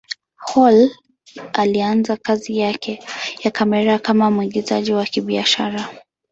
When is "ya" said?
3.43-3.51